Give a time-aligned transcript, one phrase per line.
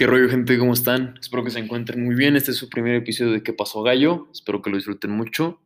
[0.00, 0.56] ¿Qué rollo, gente?
[0.56, 1.18] ¿Cómo están?
[1.20, 2.34] Espero que se encuentren muy bien.
[2.34, 4.30] Este es su primer episodio de ¿Qué pasó, Gallo?
[4.32, 5.60] Espero que lo disfruten mucho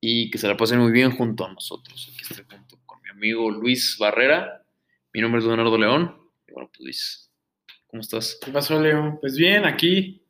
[0.00, 2.08] y que se la pasen muy bien junto a nosotros.
[2.12, 4.64] Aquí estoy junto con mi amigo Luis Barrera.
[5.12, 6.14] Mi nombre es Leonardo León.
[6.46, 7.30] Y bueno, pues Luis,
[7.88, 8.38] ¿cómo estás?
[8.40, 9.18] ¿Qué pasó, Leo?
[9.20, 10.24] Pues bien, aquí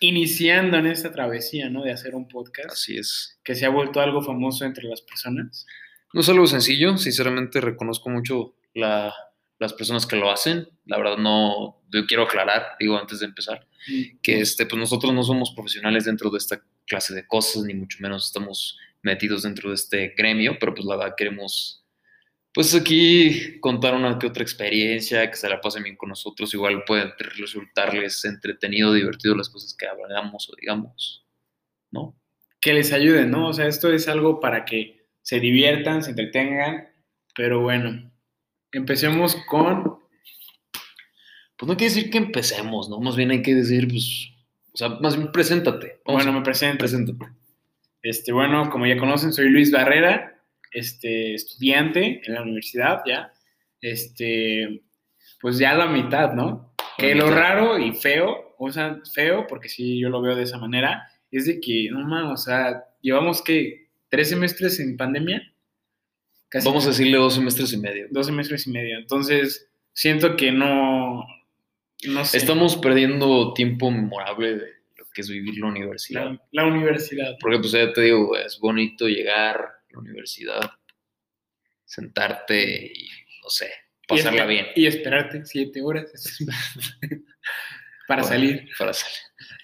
[0.00, 1.82] iniciando en esta travesía, ¿no?
[1.82, 3.38] De hacer un podcast Así es.
[3.44, 5.66] que se ha vuelto algo famoso entre las personas.
[6.14, 9.12] No es algo sencillo, sinceramente reconozco mucho la-
[9.60, 10.68] las personas que lo hacen.
[10.86, 13.68] La verdad no, yo quiero aclarar, digo antes de empezar,
[14.22, 17.98] que este, pues nosotros no somos profesionales dentro de esta clase de cosas, ni mucho
[18.00, 21.84] menos estamos metidos dentro de este gremio, pero pues la verdad queremos,
[22.54, 26.82] pues aquí contar una que otra experiencia, que se la pasen bien con nosotros, igual
[26.84, 31.26] puede resultarles entretenido, divertido las cosas que hablamos o digamos,
[31.90, 32.16] ¿no?
[32.62, 33.48] Que les ayude, ¿no?
[33.48, 36.88] O sea, esto es algo para que se diviertan, se entretengan,
[37.34, 38.09] pero bueno,
[38.72, 39.98] empecemos con...
[41.56, 43.00] Pues no quiere decir que empecemos, ¿no?
[43.00, 44.30] Más bien hay que decir, pues,
[44.72, 46.00] o sea, más bien preséntate.
[46.06, 46.78] Vamos Bueno, a- me presento.
[46.78, 47.26] preséntate.
[48.02, 50.40] Este, bueno, como ya conocen, soy Luis Barrera,
[50.72, 53.32] este, estudiante en la universidad ya.
[53.82, 54.82] Este,
[55.40, 56.74] pues ya la mitad, ¿no?
[56.78, 60.44] La Que lo raro y feo, o sea, feo, porque sí, yo lo veo de
[60.44, 65.42] esa manera, es de que, no mames, o sea, llevamos que tres semestres en pandemia.
[66.50, 68.06] Casi Vamos a decirle dos semestres y medio.
[68.10, 68.98] dos semestres y medio.
[68.98, 71.24] Entonces, siento que no,
[72.08, 72.36] no sé.
[72.38, 76.24] Estamos perdiendo tiempo memorable de lo que es vivir la universidad.
[76.32, 77.36] la, la universidad.
[77.40, 80.70] Porque, pues, ya te digo, es bonito llegar a la universidad,
[81.84, 83.08] sentarte y,
[83.42, 83.70] no sé,
[84.02, 84.66] Y pasarla esper- bien.
[84.74, 86.10] Y esperarte siete horas
[88.08, 88.68] para Bueno, salir.
[88.78, 89.16] Para salir.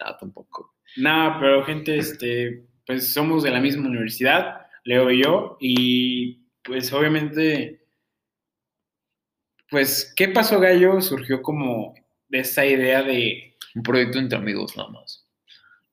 [0.05, 0.75] No, tampoco.
[0.97, 6.93] No, pero gente, este, pues somos de la misma universidad, Leo y yo, y pues
[6.93, 7.81] obviamente,
[9.71, 11.01] pues, ¿qué pasó Gallo?
[11.01, 11.95] Surgió como
[12.29, 15.27] de esa idea de, Un proyecto entre amigos, nada más.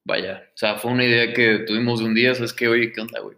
[0.03, 0.43] Vaya.
[0.53, 2.67] O sea, fue una idea que tuvimos de un día, ¿sabes qué?
[2.67, 3.37] Oye, ¿qué onda, güey?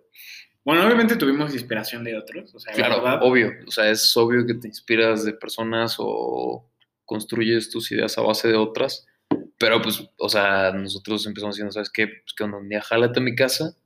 [0.63, 3.51] bueno, obviamente tuvimos inspiración de otros, o sea, la Claro, obvio.
[3.67, 6.67] O sea, es obvio que te inspiras de personas o
[7.05, 9.05] construyes tus ideas a base de otras.
[9.59, 12.07] Pero pues, o sea, nosotros empezamos diciendo, ¿sabes qué?
[12.07, 13.77] Pues que un día jálate a mi casa,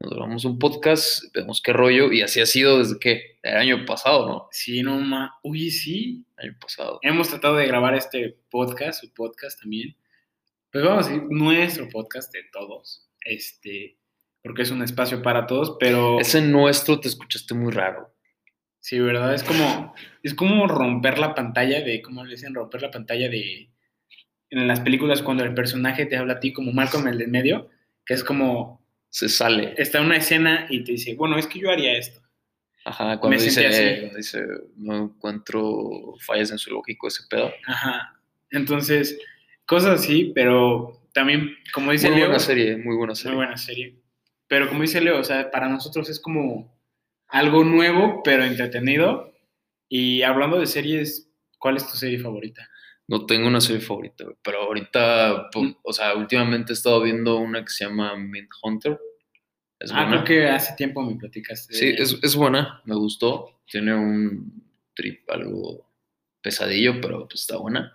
[0.00, 2.10] nos grabamos un podcast, vemos qué rollo.
[2.10, 4.48] Y así ha sido desde que el año pasado, ¿no?
[4.50, 6.98] sí, no, ma, uy, sí, El año pasado.
[7.02, 9.94] hemos tratado de grabar este podcast, su podcast también,
[10.72, 13.98] pues vamos a decir, nuestro podcast de todos, este,
[14.42, 16.18] porque es un espacio para todos, pero...
[16.18, 18.14] Ese nuestro te escuchaste muy raro.
[18.78, 19.34] Sí, ¿verdad?
[19.34, 22.54] Es como, es como romper la pantalla de, ¿cómo le dicen?
[22.54, 23.68] Romper la pantalla de,
[24.48, 27.68] en las películas cuando el personaje te habla a ti como Malcolm el del medio,
[28.06, 28.79] que es como,
[29.10, 29.74] Se sale.
[29.76, 32.20] está en una escena y te dice, bueno, es que yo haría esto.
[32.84, 34.16] Ajá, cuando Me dice, así.
[34.16, 37.52] dice, no encuentro fallas en su lógico ese pedo.
[37.66, 38.18] Ajá.
[38.50, 39.18] Entonces,
[39.66, 43.32] cosas así, pero también, como dice Muy Leo, buena serie, muy buena serie.
[43.36, 43.96] muy buena serie.
[44.48, 46.74] Pero como dice Leo, o sea, para nosotros es como
[47.28, 49.32] algo nuevo, pero entretenido.
[49.88, 51.28] Y hablando de series,
[51.58, 52.68] ¿cuál es tu serie favorita?
[53.10, 55.76] No tengo una serie favorita, güey, pero ahorita, po- Mm.
[55.82, 58.98] o sea, últimamente he estado viendo una que se llama Mindhunter.
[59.80, 60.24] Es ah, buena.
[60.24, 61.74] creo que hace tiempo me platicaste.
[61.74, 63.60] Sí, es, es buena, me gustó.
[63.66, 64.62] Tiene un
[64.94, 65.86] trip algo
[66.42, 67.94] pesadillo, pero pues está buena.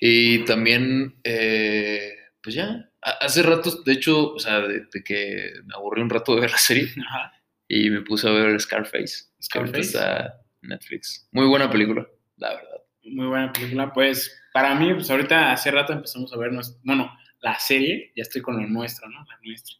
[0.00, 2.12] Y también, eh,
[2.42, 6.10] pues ya, ha- hace rato, de hecho, o sea, de, de que me aburrí un
[6.10, 7.32] rato de ver la serie Ajá.
[7.68, 9.26] y me puse a ver Scarface.
[9.36, 9.80] que Scarface.
[9.80, 11.28] está Netflix.
[11.32, 12.80] Muy buena película, la verdad.
[13.04, 13.92] Muy buena película.
[13.92, 16.50] Pues para mí, pues ahorita hace rato empezamos a ver,
[16.82, 19.24] bueno, la serie, ya estoy con lo nuestro, ¿no?
[19.24, 19.76] La nuestra.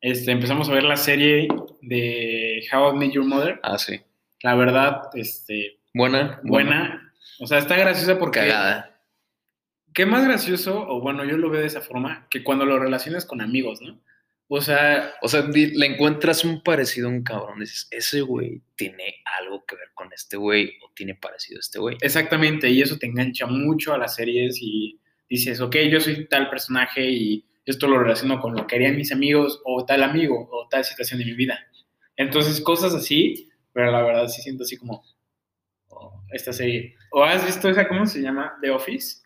[0.00, 1.48] Este, empezamos a ver la serie
[1.82, 3.60] de How I Met Your Mother.
[3.62, 4.00] Ah, sí.
[4.42, 7.12] La verdad, este, Buena, buena.
[7.40, 8.40] O sea, está graciosa porque...
[8.40, 9.00] Cagada.
[9.94, 10.86] ¿Qué más gracioso?
[10.88, 13.98] O bueno, yo lo veo de esa forma, que cuando lo relacionas con amigos, ¿no?
[14.50, 17.60] O sea, O sea, le encuentras un parecido a un cabrón.
[17.60, 21.78] Dices, ese güey tiene algo que ver con este güey o tiene parecido a este
[21.78, 21.96] güey.
[22.00, 24.98] Exactamente, y eso te engancha mucho a las series y
[25.28, 29.12] dices, ok, yo soy tal personaje y esto lo relaciono con lo que harían mis
[29.12, 31.58] amigos o tal amigo o tal situación de mi vida.
[32.16, 35.04] Entonces, cosas así, pero la verdad sí siento así como
[35.88, 36.96] oh, esta serie.
[37.12, 38.56] ¿O has visto esa, cómo se llama?
[38.62, 39.18] The Office.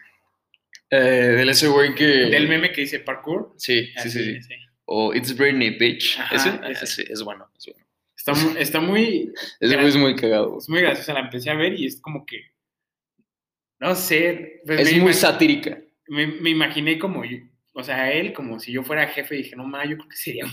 [0.91, 2.05] Eh, del ese güey que...
[2.05, 3.55] Del meme que dice parkour.
[3.57, 4.55] Sí, sí, Así, sí, sí.
[4.95, 6.19] O It's Britney, bitch.
[6.19, 6.61] Ajá.
[6.63, 7.87] Ah, es bueno, es bueno.
[8.15, 10.49] Está, mu- está muy, es muy cagado.
[10.51, 10.59] güey.
[10.59, 12.53] es muy graciosa, la empecé a ver y es como que,
[13.81, 15.79] no sé, pues Es muy satírica.
[16.09, 17.39] me, me imaginé como, yo-
[17.73, 20.17] o sea, él como si yo fuera jefe y dije, no, ma, yo creo que
[20.17, 20.45] sería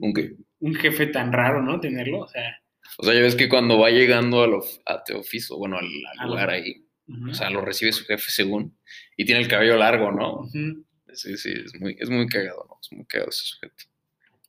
[0.00, 1.78] Aunque, un jefe tan raro, ¿no?
[1.80, 2.58] Tenerlo, o sea,
[2.98, 5.76] o sea, ya ves que cuando va llegando a, lo, a The Office, o bueno,
[5.78, 6.82] al, al A lugar ahí.
[7.30, 8.76] O sea, lo recibe su jefe según.
[9.16, 10.40] Y tiene el cabello largo, ¿no?
[10.40, 10.84] Ujú.
[11.16, 12.78] Sí, sí, es muy, es muy cagado, ¿no?
[12.80, 13.84] Es muy cagado ese sujeto.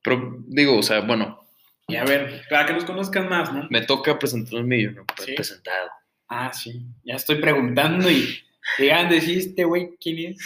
[0.03, 1.43] Pero digo, o sea, bueno,
[1.87, 3.67] Y a ver, para que nos conozcan más, ¿no?
[3.69, 5.05] me toca presentarme yo, ¿no?
[5.05, 5.33] Pues, Sí.
[5.35, 5.89] Presentado.
[6.29, 6.81] Ah, sí.
[7.03, 8.43] Ya estoy preguntando y
[9.09, 10.37] decir, este güey, ¿quién es?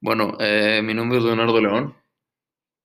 [0.00, 1.96] Bueno, eh, mi nombre es Leonardo León.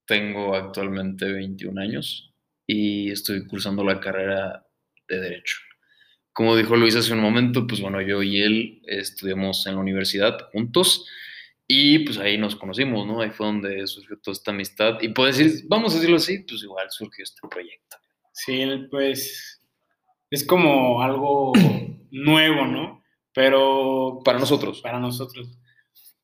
[0.06, 2.34] Tengo actualmente 21 años
[2.66, 4.66] y estoy cursando la carrera
[5.08, 5.58] de Derecho.
[6.32, 10.50] Como dijo Luis hace un momento, pues bueno, yo y él estudiamos en la universidad
[10.52, 11.06] juntos
[11.72, 13.22] y pues ahí nos conocimos, ¿no?
[13.22, 14.98] Ahí fue donde surgió toda esta amistad.
[15.02, 17.96] Y puedo decir, vamos a decirlo así, pues igual surgió este proyecto.
[18.34, 19.62] Sí, pues
[20.32, 21.54] es como algo
[22.10, 23.04] nuevo, ¿no?
[23.36, 24.82] Pero Para nosotros.
[24.82, 25.60] para nosotros.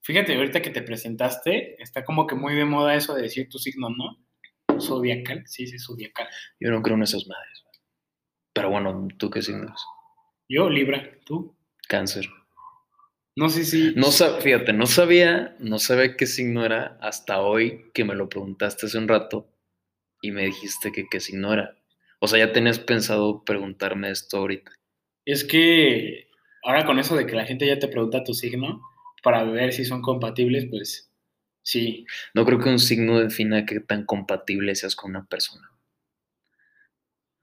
[0.02, 3.60] Fíjate, ahorita que te presentaste, está como que muy de moda eso de decir tu
[3.60, 4.80] signo, ¿no?
[4.82, 6.28] Zodiacal, sí, sí, zodiacal.
[6.60, 7.64] Yo no creo en esas madres.
[8.52, 9.82] Pero bueno, ¿tú qué signo eres?
[10.50, 11.56] Yo, Libra, tú.
[11.88, 12.28] Cáncer.
[13.36, 13.82] No sé si.
[13.96, 18.30] No sab- fíjate, no sabía, no sabía qué signo era hasta hoy que me lo
[18.30, 19.48] preguntaste hace un rato
[20.22, 21.78] y me dijiste que qué signo era.
[22.20, 24.72] O sea, ya tenías pensado preguntarme esto ahorita.
[25.26, 26.30] Es que
[26.64, 28.82] ahora con eso de que la gente ya te pregunta tu signo
[29.24, 31.12] para ver si son compatibles, pues
[31.64, 32.06] sí.
[32.34, 35.70] No creo que un signo defina qué tan compatible seas con una persona.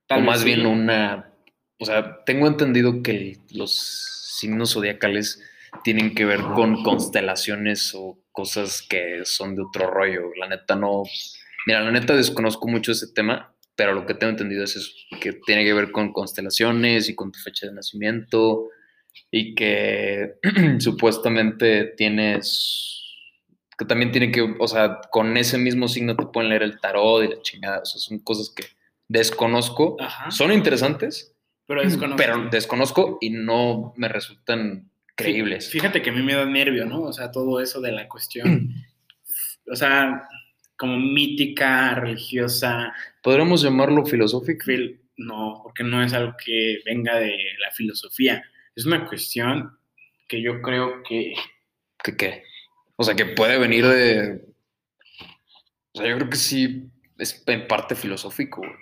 [0.06, 0.46] Tal o más sí.
[0.46, 1.32] bien una,
[1.78, 3.74] o sea, tengo entendido que los
[4.38, 5.42] signos zodiacales
[5.84, 10.30] tienen que ver con constelaciones o cosas que son de otro rollo.
[10.38, 11.02] La neta no,
[11.66, 14.90] mira, la neta desconozco mucho ese tema, pero lo que tengo entendido es eso,
[15.20, 18.68] que tiene que ver con constelaciones y con tu fecha de nacimiento
[19.30, 20.34] y que
[20.78, 23.02] supuestamente tienes,
[23.78, 27.24] que también tiene que, o sea, con ese mismo signo te pueden leer el tarot
[27.24, 28.64] y la chingada, o sea, son cosas que
[29.08, 30.30] desconozco, Ajá.
[30.30, 31.34] son interesantes,
[31.66, 32.16] Pero desconozco.
[32.16, 34.90] pero desconozco y no me resultan
[35.22, 35.70] creíbles.
[35.70, 37.02] Fíjate que a mí me da nervio, ¿no?
[37.02, 38.68] O sea, todo eso de la cuestión.
[39.70, 40.28] o sea,
[40.76, 42.92] como mítica, religiosa.
[43.22, 44.64] ¿Podríamos llamarlo filosófico?
[44.66, 48.42] fil- No, porque no es algo que venga de la filosofía.
[48.74, 49.78] Es una cuestión
[50.28, 51.34] que yo creo que.
[52.02, 52.42] ¿Qué qué?
[52.96, 54.44] O sea, que puede venir de...
[55.94, 58.60] O sea, yo creo que sí es en parte filosófico.
[58.62, 58.72] güey.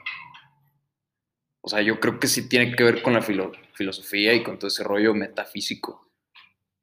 [1.62, 4.58] O sea, yo creo que sí tiene que ver con la filo- filosofía y con
[4.58, 6.09] todo ese rollo metafísico.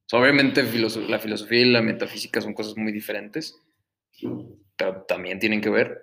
[0.08, 3.60] O sea, obviamente filoso- la filosofía y la metafísica son cosas muy diferentes,
[4.78, 6.02] pero también tienen que ver.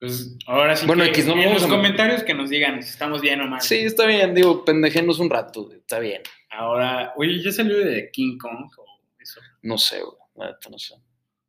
[0.00, 2.88] Pues ahora sí Bueno, que X, no en los a- comentarios que nos digan si
[2.90, 3.60] estamos bien o mal.
[3.60, 6.22] Sí, está bien, digo, pendejenos un rato, está bien.
[6.50, 8.84] Ahora, oye, ya salió de King Kong o
[9.20, 9.40] eso.
[9.62, 10.94] No sé, güey, no sé.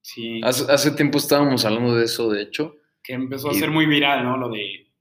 [0.01, 3.71] Sí, Hace, hace tiempo estábamos hablando de eso, de hecho, que empezó a y- ser
[3.71, 4.37] muy viral, ¿no?
[4.37, 4.91] Lo de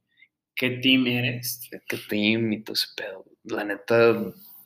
[0.55, 1.69] qué team eres.
[1.89, 3.25] qué team y todo ese pedo.
[3.45, 4.13] La neta,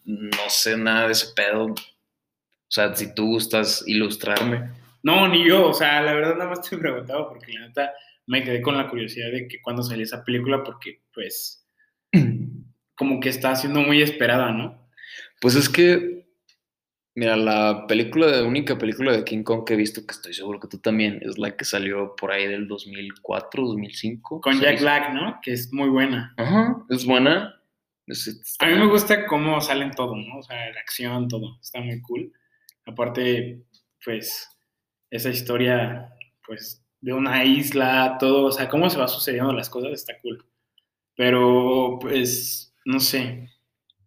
[0.05, 1.75] no sé nada de ese pedo.
[2.65, 4.71] O sea, si tú gustas ilustrarme.
[5.03, 7.93] No, ni yo, o sea, la verdad nada más te preguntaba porque la neta
[8.27, 11.67] me quedé con la curiosidad de que cuando salió esa película, porque pues
[12.97, 14.89] como que está siendo muy esperada, ¿no?
[15.41, 16.27] Pues es que,
[17.15, 20.59] mira, la película, la única película de King Kong que he visto, que estoy seguro
[20.59, 24.41] que tú también, es la que salió por ahí del 2004, 2005.
[24.41, 24.81] Con Jack.
[24.81, 25.39] Black, ¿no?
[25.43, 26.33] Que es muy buena.
[26.39, 27.61] Ajá, es buena.
[28.07, 30.39] Es- A mí me gusta cómo salen todo, ¿no?
[30.39, 32.33] O sea, la acción, todo, está muy cool.
[32.87, 33.63] Aparte,
[34.05, 34.49] pues,
[35.11, 36.13] esa historia,
[36.47, 40.45] pues, de una isla, todo, o sea, cómo se va sucediendo las cosas, está cool.
[41.17, 43.51] Pero, pues, no sé,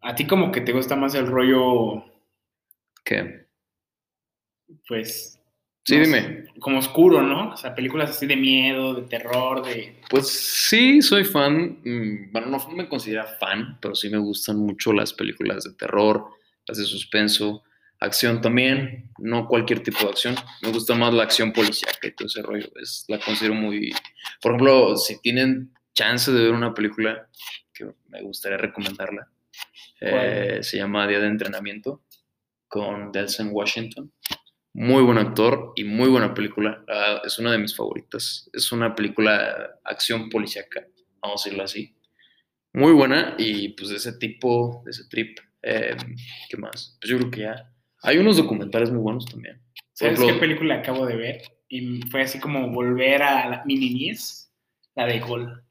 [0.02, 2.04] a ti como que te gusta más el rollo,
[3.04, 3.48] ¿Qué?
[4.88, 5.34] pues...
[5.86, 6.22] Sí, no dime.
[6.22, 7.54] sé, como oscuro, ¿no?
[7.54, 9.96] O sea, películas así de miedo, de terror, de...
[10.10, 11.80] Pues sí, soy fan.
[11.82, 16.28] mm, Bueno, no me considero fan, pero sí me gustan mucho las películas de terror,
[16.68, 17.64] las de suspenso,
[18.00, 19.12] acción también.
[19.18, 20.36] No cualquier tipo de acción.
[20.62, 22.70] Me gusta más la acción policíaca y todo ese rollo.
[22.82, 23.92] Es, la considero muy.
[24.42, 27.28] Por ejemplo, si tienen chance de ver una película
[27.74, 29.30] que me gustaría recomendarla,
[30.00, 32.04] eh, se llama Día de Entrenamiento
[32.68, 34.12] con Delson Washington.
[34.74, 36.84] Muy buen actor y muy buena película.
[37.26, 38.50] Es una de mis favoritas.
[38.54, 40.86] Es una película acción policíaca,
[41.20, 41.96] vamos a decirlo así.
[42.74, 45.40] Muy buena y pues de ese tipo, de ese trip.
[45.64, 45.98] Eh,
[46.48, 46.96] ¿Qué más?
[47.02, 47.74] Pues yo creo que ya.
[48.08, 49.62] Hay unos documentales muy buenos también.
[49.92, 51.42] ¿Sabes ejemplo, qué película acabo de ver?
[51.68, 54.50] Y fue así como volver a la, mi niñez,
[54.96, 55.62] la de Gol.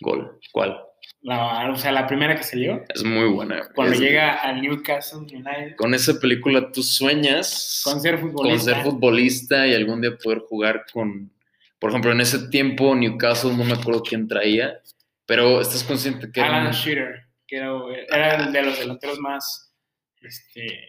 [0.00, 0.38] Gol.
[0.52, 0.80] ¿Cuál?
[1.20, 3.68] La, o sea, la primera que salió, Es muy buena.
[3.74, 8.74] cuando Es- llega al Newcastle United, Con esa película tú sueñas con ser con futbolista.
[8.74, 11.30] ser futbolista y algún día poder jugar con,
[11.78, 14.80] por ejemplo, en ese tiempo Newcastle, no me acuerdo quién traía,
[15.26, 17.70] pero estás consciente que era Alan un- Shearer, que era,
[18.08, 19.74] era el de los delanteros más,
[20.22, 20.88] este,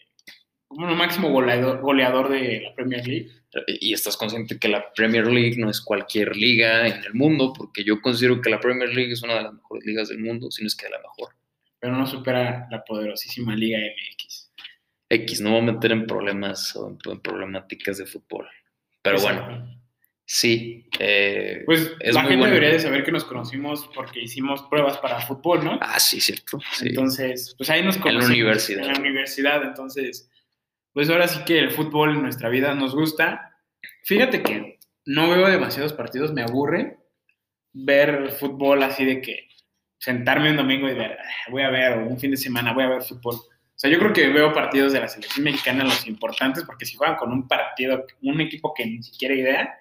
[0.76, 3.30] Bueno, máximo goleador, goleador de la Premier League.
[3.80, 7.84] Y estás consciente que la Premier League no es cualquier liga en el mundo, porque
[7.84, 10.64] yo considero que la Premier League es una de las mejores ligas del mundo, si
[10.64, 11.34] no es que la mejor.
[11.80, 14.52] Pero no supera la poderosísima Liga MX.
[15.10, 18.48] X, no voy a meter en problemas o en problemáticas de fútbol.
[19.04, 19.44] Pero Exacto.
[19.46, 19.80] bueno,
[20.26, 20.88] sí.
[20.98, 22.54] eh, Pues Es la muy gente bueno.
[22.56, 25.78] debería de saber que nos conocimos porque hicimos pruebas para fútbol, ¿no?
[25.82, 26.60] ah, sí, cierto.
[26.72, 26.88] Sí.
[26.88, 28.30] Entonces, pues ahí nos En la conocimos.
[28.34, 28.86] universidad.
[28.88, 30.30] En la universidad, entonces,
[30.94, 33.56] pues ahora sí que el fútbol en nuestra vida nos gusta.
[34.04, 36.98] Fíjate que no veo demasiados partidos, me aburre
[37.74, 39.48] ver fútbol así de que
[39.98, 42.84] sentarme un domingo y ver, "Ah, voy a ver, o un fin de semana voy
[42.84, 43.36] a ver fútbol.
[43.36, 46.96] O sea, yo creo que veo partidos de la selección mexicana los importantes, porque si
[46.96, 49.74] juegan con un partido, un equipo que ni siquiera idea,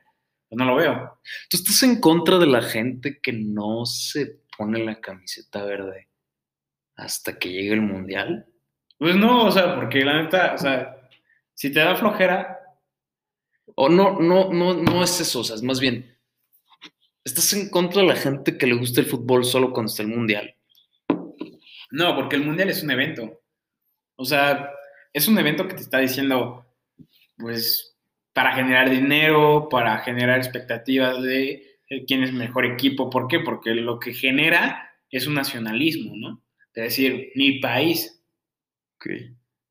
[0.48, 1.18] pues no lo veo.
[1.50, 6.08] ¿Tú estás en contra de la gente que no se pone la camiseta verde
[6.96, 8.46] hasta que llegue el mundial?
[8.98, 10.96] Pues no, o sea, porque la neta, o sea,
[11.62, 12.58] si te da flojera,
[13.76, 16.18] O no, no, no, no es eso, o sea, es más bien,
[17.22, 20.08] ¿estás en contra de la gente que le gusta el fútbol solo cuando está el
[20.08, 20.56] mundial?
[21.92, 23.44] No, porque el mundial es un evento.
[24.16, 24.72] O sea,
[25.12, 26.66] es un evento que te está diciendo,
[27.36, 27.96] pues,
[28.32, 33.08] para generar dinero, para generar expectativas de eh, quién es mejor equipo.
[33.08, 33.38] ¿Por qué?
[33.38, 36.42] Porque lo que genera es un nacionalismo, ¿no?
[36.74, 38.20] Es decir, mi país.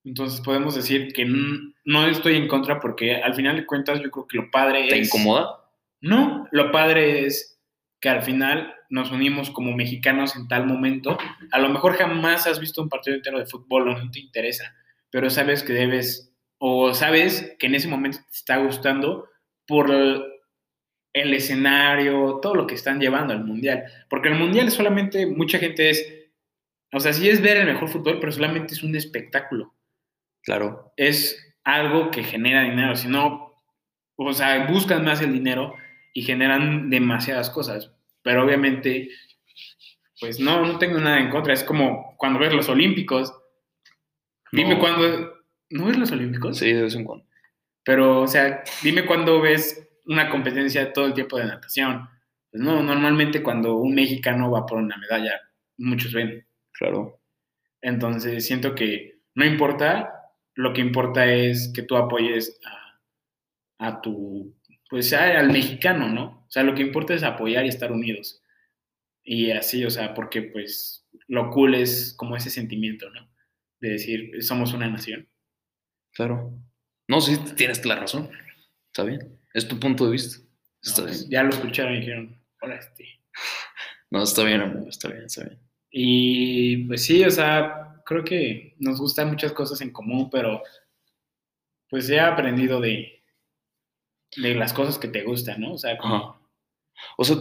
[0.03, 4.27] Entonces podemos decir que no estoy en contra porque al final de cuentas yo creo
[4.27, 5.08] que lo padre ¿Te es...
[5.08, 5.62] incomoda?
[6.01, 7.60] No, lo padre es
[8.00, 11.17] que al final nos unimos como mexicanos en tal momento.
[11.51, 14.75] A lo mejor jamás has visto un partido entero de fútbol o no te interesa,
[15.12, 19.29] pero sabes que debes, o sabes que en ese momento te está gustando
[19.67, 20.24] por el,
[21.13, 23.84] el escenario, todo lo que están llevando al mundial.
[24.10, 26.03] Porque el mundial solamente mucha gente es,
[26.91, 29.75] o sea, sí es ver el mejor fútbol, pero solamente es un espectáculo
[30.43, 30.91] Claro.
[30.98, 33.53] es algo que genera dinero, si no,
[34.15, 35.75] o sea, buscan más el dinero
[36.13, 37.91] y generan demasiadas cosas,
[38.24, 39.10] pero obviamente,
[40.19, 43.33] pues no, no tengo nada en contra, es como cuando ves los Olímpicos,
[44.51, 44.79] dime No.
[44.79, 45.33] cuándo,
[45.69, 46.57] ¿no ves los Olímpicos?
[46.57, 47.25] Sí, de vez en cuando.
[47.83, 52.07] Pero, o sea, dime cuándo ves una competencia todo el tiempo de natación.
[52.51, 55.39] Pues no, normalmente cuando un mexicano va por una medalla,
[55.77, 56.45] muchos ven.
[56.74, 57.19] Claro.
[57.81, 60.20] Entonces siento que no importa,
[60.61, 64.55] lo que importa es que tú apoyes a, a tu,
[64.89, 66.45] pues a- al mexicano, ¿no?
[66.47, 68.41] O sea, lo que importa es apoyar y estar unidos.
[69.23, 73.29] Y así, o sea, porque pues lo cool es como ese sentimiento, ¿no?
[73.79, 75.27] De decir, somos una nación.
[76.13, 76.53] Claro.
[77.07, 78.29] No, sí, tienes la razón.
[78.87, 79.39] Está bien.
[79.53, 80.43] Es tu punto de vista.
[80.83, 81.31] Está Pues, bien.
[81.31, 83.05] ya lo escucharon y dijeron, hola, este.
[84.09, 84.87] No, está bien, amigo.
[84.89, 85.59] Está bien, está bien.
[85.89, 90.62] Y pues sí, o sea, creo que nos gustan muchas cosas en común, pero
[91.89, 93.24] pues he aprendido de,
[94.38, 95.74] de las cosas que te gustan, ¿no?
[95.74, 96.39] O sea, como.
[97.17, 97.38] O sea,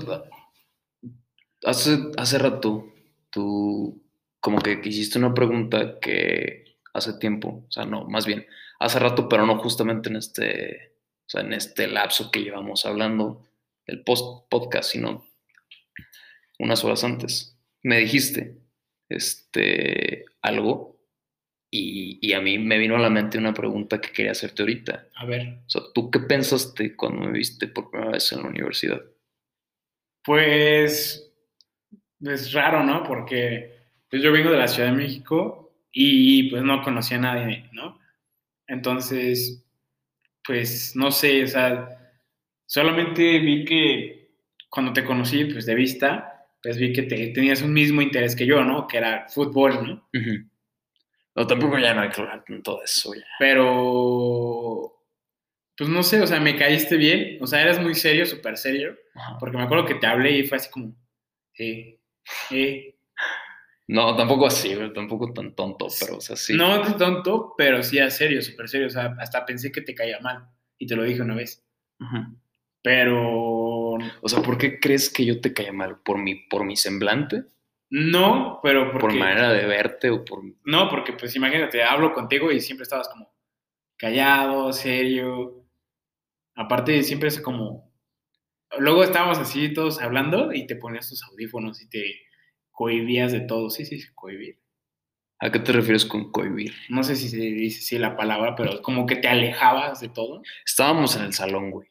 [1.64, 2.92] hace, hace rato
[3.30, 4.02] tú
[4.40, 8.46] como que hiciste una pregunta que hace tiempo, o sea, no, más bien,
[8.78, 10.94] hace rato, pero no justamente en este,
[11.26, 13.46] o sea, en este lapso que llevamos hablando
[13.86, 15.24] del post podcast, sino
[16.58, 17.56] unas horas antes.
[17.82, 18.59] Me dijiste
[19.10, 20.98] este, algo
[21.70, 25.08] y, y a mí me vino a la mente una pregunta que quería hacerte ahorita.
[25.14, 28.48] a ver, O sea, ¿tú qué pensaste cuando me viste por primera vez en la
[28.48, 29.00] universidad?
[30.22, 31.32] pues
[32.20, 33.02] es raro, ¿no?
[33.04, 33.78] Porque
[34.10, 37.98] pues yo vengo de la Ciudad de México y pues no conocía a nadie, ¿no?
[38.66, 39.64] Entonces,
[40.44, 42.12] pues no sé, o sea,
[42.66, 44.30] solamente vi que
[44.68, 48.46] cuando te conocí, pues de vista, pues vi que te, tenías un mismo interés que
[48.46, 48.86] yo, ¿no?
[48.86, 50.08] Que era fútbol, ¿no?
[50.18, 50.48] Ujú.
[51.36, 53.24] No, tampoco ya no hay que hablar en todo eso ya.
[53.38, 54.92] Pero,
[55.76, 58.96] pues no sé, o sea, me caíste bien, o sea, eras muy serio, súper serio,
[59.14, 59.38] Ajá.
[59.38, 60.94] porque me acuerdo que te hablé y fue así como,
[61.58, 61.98] eh,
[62.50, 62.96] eh,
[63.86, 66.54] No, tampoco así, tampoco tan tonto, pero o sea, sí.
[66.54, 69.94] no de tonto, pero sí a serio, súper serio, o sea, hasta pensé que te
[69.94, 70.46] caía mal,
[70.78, 71.64] y te lo dije una vez,
[72.00, 72.39] Ujú.
[72.82, 76.00] Pero O sea, ¿por qué crees que yo te caía mal?
[76.02, 77.44] ¿Por mi, por mi semblante?
[77.92, 80.44] no, pero ¿Por porque, manera de verte o por...?
[80.64, 83.34] no, porque pues imagínate, hablo contigo y siempre estabas como
[83.96, 85.66] callado, serio,
[86.54, 87.92] aparte siempre es como,
[88.78, 92.20] luego estábamos así todos hablando y te ponías tus audífonos y te
[92.70, 94.58] cohibías de todo, sí, sí, cohibir.
[95.38, 96.74] ¿A qué te refieres con cohibir?
[96.90, 100.42] No sé si se dice así la palabra, pero como que te alejabas de todo.
[100.64, 101.88] Estábamos en el salón, güey.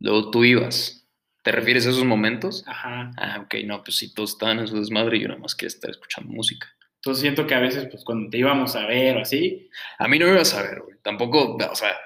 [0.00, 1.06] Luego tú ibas.
[1.42, 2.64] ¿Te refieres a esos momentos?
[2.66, 3.12] Ajá.
[3.16, 5.68] Ah, ok, no, pues sí, todos estaban en su desmadre y yo nada más quería
[5.68, 6.66] estar escuchando música.
[6.96, 9.70] Entonces siento que a veces, pues cuando te íbamos a ver o así.
[9.98, 10.96] A mí no me ibas a ver, güey.
[11.02, 11.96] Tampoco, o sea,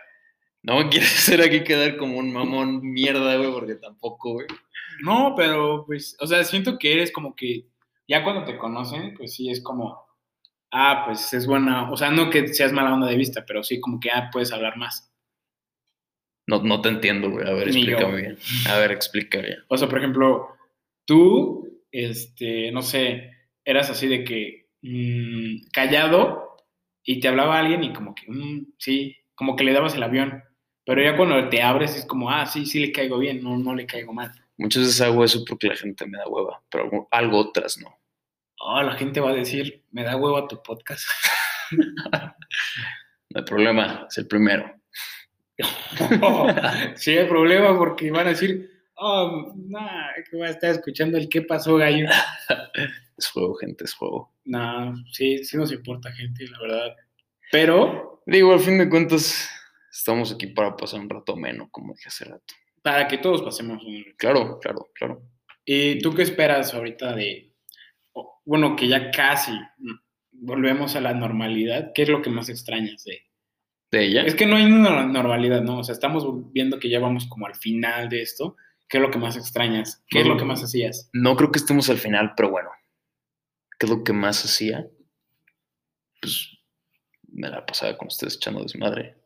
[0.63, 4.47] no me quieres hacer aquí quedar como un mamón mierda, güey, porque tampoco, güey.
[5.03, 7.67] No, pero pues, o sea, siento que eres como que
[8.07, 10.05] ya cuando te conocen, pues sí es como,
[10.71, 13.81] ah, pues es buena, o sea, no que seas mala onda de vista, pero sí
[13.81, 15.10] como que, ah, puedes hablar más.
[16.51, 17.47] No, no te entiendo, güey.
[17.47, 18.39] A ver, explícame bien.
[18.69, 19.59] A ver, explícame bien.
[19.69, 20.49] O sea, por ejemplo,
[21.05, 23.31] tú, este, no sé,
[23.65, 26.57] eras así de que mmm, callado
[27.05, 30.43] y te hablaba alguien y como que, mmm, sí, como que le dabas el avión.
[30.85, 33.73] Pero ya cuando te abres es como, ah, sí, sí le caigo bien, no, no
[33.73, 34.33] le caigo mal.
[34.57, 37.97] Muchas veces hago eso porque la gente me da hueva, pero algo otras no.
[38.59, 41.07] Oh, la gente va a decir, me da hueva tu podcast.
[41.71, 42.35] no
[43.37, 44.80] hay problema, es el primero.
[46.97, 49.89] sí hay problema porque van a decir, oh, no,
[50.29, 52.07] que voy a estar escuchando el qué pasó, gallo.
[53.17, 54.33] es juego, gente, es juego.
[54.45, 56.97] No, sí, sí nos importa, gente, la verdad.
[57.51, 58.23] Pero.
[58.27, 59.51] Digo, al fin de cuentas,
[59.91, 62.55] estamos aquí para pasar un rato menos, como dije hace rato.
[62.83, 65.23] Para que todos pasemos un Claro, claro, claro.
[65.65, 67.53] ¿Y tú qué esperas ahorita de.
[68.45, 69.53] Bueno, que ya casi
[70.41, 71.93] volvemos a la normalidad?
[71.95, 73.23] ¿Qué es lo que más extrañas de,
[73.91, 74.23] de ella?
[74.23, 75.79] Es que no hay una normalidad, ¿no?
[75.79, 78.57] O sea, estamos viendo que ya vamos como al final de esto.
[78.89, 80.05] ¿Qué es lo que más extrañas?
[80.09, 81.09] ¿Qué es lo que más hacías?
[81.13, 82.71] No creo que estemos al final, pero bueno.
[83.79, 84.87] ¿Qué es lo que más hacía?
[86.21, 86.59] Pues
[87.29, 89.17] me la pasaba con ustedes echando desmadre.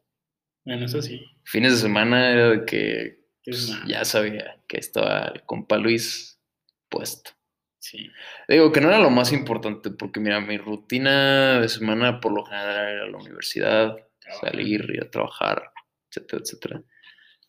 [0.65, 1.25] Bueno, eso sí.
[1.45, 6.41] Fines de semana era de que pues, ya sabía que estaba el compa Luis
[6.89, 7.33] puesto.
[7.79, 8.11] Sí.
[8.49, 12.45] Digo que no era lo más importante, porque mira, mi rutina de semana por lo
[12.45, 13.97] general era la universidad,
[14.41, 15.71] salir, ir a trabajar,
[16.11, 16.83] etcétera, etcétera.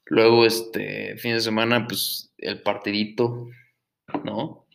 [0.05, 3.47] Luego, este, fin de semana, pues el partidito,
[4.23, 4.65] ¿no?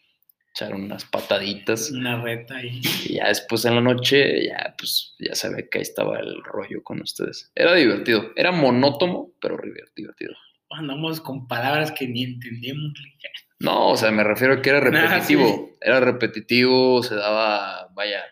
[0.55, 1.91] echar unas pataditas.
[1.91, 2.81] Una reta ahí.
[3.05, 6.83] Y ya después en la noche, ya pues ya sabía que ahí estaba el rollo
[6.83, 7.51] con ustedes.
[7.55, 10.13] Era divertido, era monótono, pero divertido.
[10.71, 12.93] Andamos con palabras que ni entendíamos.
[13.59, 15.71] No, o sea, me refiero a que era ah, repetitivo.
[15.81, 18.23] Era repetitivo, se daba, vaya,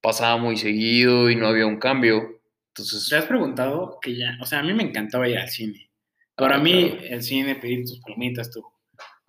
[0.00, 2.39] pasaba muy seguido y no había un cambio.
[2.70, 3.08] Entonces.
[3.08, 5.90] ¿Te has preguntado que ya, o sea, a mí me encantaba ir al cine.
[6.34, 8.64] Para ah, mí, el cine, pedir tus palomitas, tú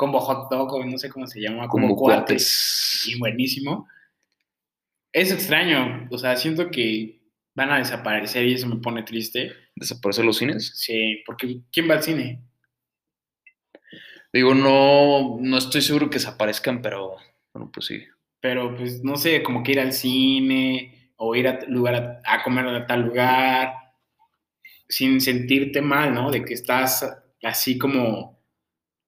[0.02, 3.04] como hot dog, no sé cómo se llama, como, cuates.
[3.06, 3.88] Y buenísimo.
[5.14, 7.22] Es extraño, o sea, siento que
[7.54, 9.52] van a desaparecer y eso me pone triste.
[9.76, 10.72] ¿Desaparecer los cines?
[10.76, 12.42] Sí, porque ¿quién va al cine?
[14.34, 17.18] Digo, no, no estoy seguro que desaparezcan, pero
[17.54, 18.02] bueno, pues sí.
[18.40, 22.42] Pero pues no sé, como que ir al cine o ir a lugar a, a
[22.42, 23.74] comer a tal lugar
[24.90, 26.32] sin sentirte mal, ¿no?
[26.32, 27.06] De que estás
[27.44, 28.42] así como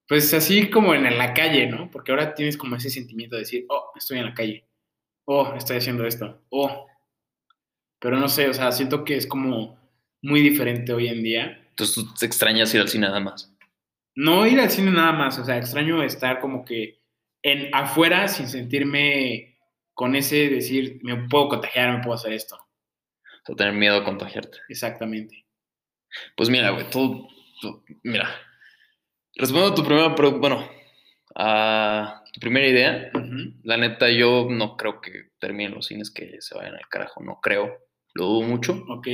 [0.07, 1.89] pues así como en la calle, ¿no?
[1.89, 4.67] Porque ahora tienes como ese sentimiento de decir, oh, estoy en la calle,
[5.25, 6.85] oh, estoy haciendo esto, oh.
[7.99, 9.79] Pero no sé, o sea, siento que es como
[10.21, 11.65] muy diferente hoy en día.
[11.69, 13.51] Entonces tú te extrañas ir al cine nada más.
[14.13, 17.01] No ir al cine nada más, o sea, extraño estar como que
[17.41, 19.52] en afuera sin sentirme
[19.93, 22.55] con ese decir, me puedo contagiar, me puedo hacer esto.
[22.55, 24.59] O sea, tener miedo a contagiarte.
[24.69, 25.45] Exactamente.
[26.35, 27.27] Pues mira, güey, tú,
[27.61, 28.29] tú mira,
[29.35, 30.69] Respondo a tu primera, bueno,
[31.35, 33.11] a tu primera idea.
[33.63, 37.39] La neta, yo no creo que terminen los cines que se vayan al carajo, no
[37.41, 37.79] creo.
[38.13, 38.85] Lo dudo mucho.
[38.89, 39.07] Ok.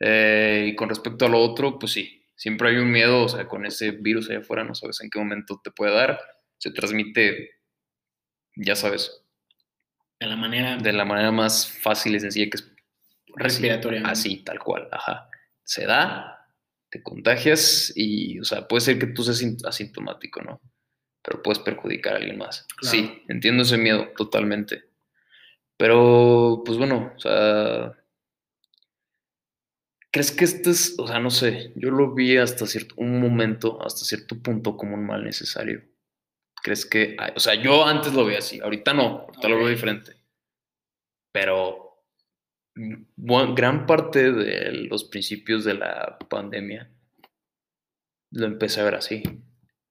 [0.00, 3.46] Eh, y con respecto a lo otro, pues sí, siempre hay un miedo, o sea,
[3.46, 6.18] con ese virus allá afuera, no sabes en qué momento te puede dar.
[6.56, 7.50] Se transmite,
[8.56, 9.26] ya sabes.
[10.20, 10.76] De la manera.
[10.76, 12.72] De la manera más fácil y sencilla que es.
[13.34, 14.02] Respiratoria.
[14.04, 15.30] así tal cual, ajá.
[15.62, 16.38] Se da,
[16.90, 20.60] te contagias y, o sea, puede ser que tú seas asintomático, ¿no?
[21.22, 22.66] Pero puedes perjudicar a alguien más.
[22.80, 24.84] Sí, entiendo ese miedo totalmente.
[25.76, 27.92] Pero, pues bueno, o sea,
[30.10, 33.80] ¿crees que este es, o sea, no sé, yo lo vi hasta cierto, un momento,
[33.84, 35.82] hasta cierto punto como un mal necesario?
[36.62, 40.12] ¿Crees que, o sea, yo antes lo veía así, ahorita no, ahorita lo veo diferente.
[41.32, 42.04] Pero
[42.74, 46.90] gran parte de los principios de la pandemia
[48.30, 49.22] lo empecé a ver así,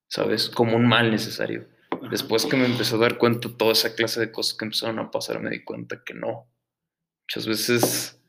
[0.08, 0.50] ¿sabes?
[0.50, 1.68] Como un mal necesario.
[2.12, 5.10] Después que me empecé a dar cuenta toda esa clase de cosas que empezaron a
[5.10, 6.50] pasar, me di cuenta que no.
[7.24, 8.22] Muchas veces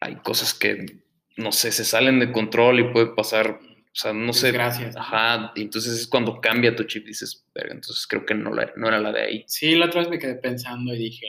[0.00, 1.02] hay cosas que,
[1.36, 3.60] no sé, se salen de control y puede pasar,
[3.98, 4.52] sea, no sé.
[4.52, 4.96] Gracias.
[4.96, 8.50] Ajá, y entonces es cuando cambia tu chip y dices, verga, entonces creo que no,
[8.50, 9.44] no era la de ahí.
[9.46, 11.26] Sí, la otra vez me quedé pensando y dije,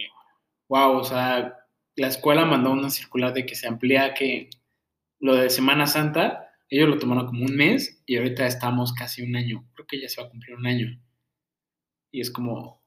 [0.67, 1.58] wow, o sea,
[1.95, 4.49] la escuela mandó una circular de que se amplía que
[5.19, 9.36] lo de Semana Santa, ellos lo tomaron como un mes y ahorita estamos casi un
[9.36, 9.67] año.
[9.73, 11.01] Creo que ya se va a cumplir un año.
[12.12, 12.79] Y es como,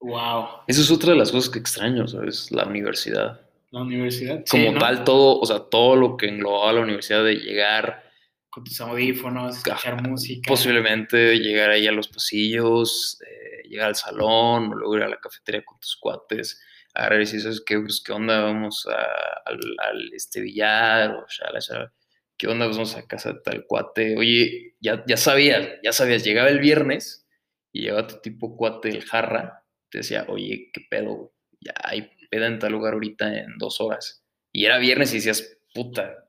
[0.00, 0.46] Wow.
[0.66, 2.50] Esa es otra de las cosas que extraño, ¿sabes?
[2.52, 3.40] La universidad.
[3.70, 4.42] La universidad.
[4.46, 4.80] Sí, Como ¿no?
[4.80, 8.07] tal, todo, o sea, todo lo que englobaba la universidad de llegar,
[8.50, 10.48] Con tus audífonos, escuchar música.
[10.48, 15.20] posiblemente llegar ahí a los pasillos, eh, llegar al salón, o luego ir a la
[15.20, 16.60] cafetería con tus cuates,
[16.94, 18.40] y decir, ¿sabes qué, pues, qué onda?
[18.40, 21.92] Vamos a- al, al, este billar, o shala, shala.
[22.36, 22.66] ¿Qué onda?
[22.66, 24.16] Pues vamos a casa de tal cuate.
[24.16, 27.26] Oye, ya, ya sabías, ya sabías, llegaba el viernes
[27.72, 31.32] y llegaba tu tipo cuate, el jarra, te decía, oye, ¿qué pedo?
[31.60, 34.24] Ya hay peda en tal lugar ahorita en dos horas.
[34.52, 36.26] Y era viernes y decías, puta,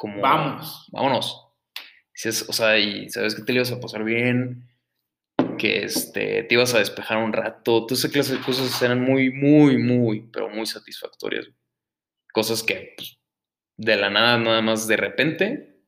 [0.00, 0.22] como...
[0.22, 0.88] Vamos.
[0.92, 1.46] Vámonos.
[2.14, 4.66] Dices, o sea, y sabes que te lo ibas a pasar bien,
[5.58, 9.30] que este, te ibas a despejar un rato, toda esa clase de cosas eran muy,
[9.30, 11.50] muy, muy, pero muy satisfactorias.
[12.32, 13.18] Cosas que pues,
[13.76, 15.84] de la nada, nada más de repente,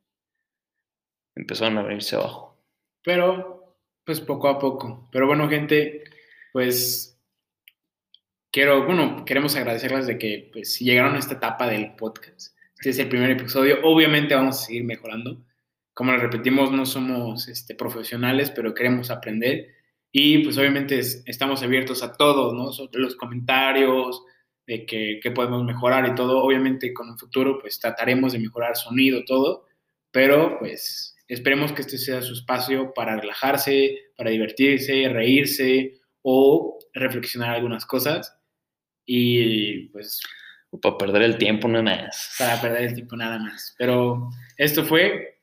[1.35, 2.63] empezaron a venirse abajo.
[3.03, 5.09] Pero, pues poco a poco.
[5.11, 6.03] Pero bueno, gente,
[6.51, 7.19] pues
[8.51, 12.55] quiero, bueno, queremos agradecerles de que pues llegaron a esta etapa del podcast.
[12.83, 13.77] Este es el primer episodio.
[13.83, 15.41] Obviamente vamos a seguir mejorando.
[15.93, 19.69] Como les repetimos, no somos este, profesionales, pero queremos aprender.
[20.11, 22.73] Y pues obviamente es- estamos abiertos a todos, ¿no?
[22.73, 24.21] Sobre los comentarios,
[24.67, 26.43] de que, que podemos mejorar y todo.
[26.43, 29.65] Obviamente con un futuro pues trataremos de mejorar sonido, todo.
[30.11, 37.51] Pero pues esperemos que este sea su espacio para relajarse, para divertirse, reírse o reflexionar
[37.55, 38.37] algunas cosas.
[39.05, 40.19] Y pues
[40.73, 42.35] O para perder el tiempo, nada más.
[42.37, 43.75] para perder el tiempo nada más.
[43.77, 45.33] Pero esto fue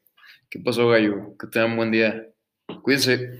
[0.51, 1.37] ¿Qué pasó, gallo?
[1.39, 2.27] Que tengan buen día.
[2.83, 3.39] Cuídense.